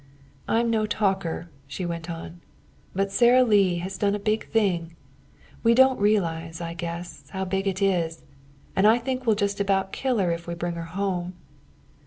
"I'm 0.47 0.71
no 0.71 0.87
talker," 0.87 1.51
she 1.67 1.85
went 1.85 2.09
on, 2.09 2.41
"but 2.95 3.11
Sara 3.11 3.43
Lee 3.43 3.75
has 3.77 3.99
done 3.99 4.15
a 4.15 4.19
big 4.19 4.49
thing. 4.49 4.95
We 5.61 5.75
don't 5.75 5.99
realize, 5.99 6.59
I 6.59 6.73
guess, 6.73 7.29
how 7.29 7.45
big 7.45 7.67
it 7.67 7.83
is. 7.83 8.23
And 8.75 8.87
I 8.87 8.97
think 8.97 9.27
we'll 9.27 9.35
just 9.35 9.59
about 9.59 9.91
kill 9.91 10.17
her 10.17 10.31
if 10.31 10.47
we 10.47 10.55
bring 10.55 10.73
her 10.73 10.85
home." 10.97 11.33